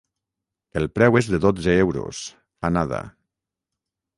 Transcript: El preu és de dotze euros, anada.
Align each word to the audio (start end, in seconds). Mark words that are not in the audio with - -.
El 0.81 0.87
preu 0.99 1.17
és 1.19 1.29
de 1.33 1.39
dotze 1.45 1.75
euros, 1.83 2.23
anada. 2.71 3.03